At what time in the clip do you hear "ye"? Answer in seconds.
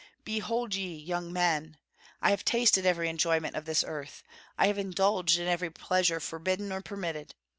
0.73-0.95